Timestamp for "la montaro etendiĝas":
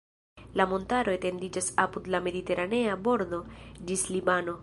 0.59-1.67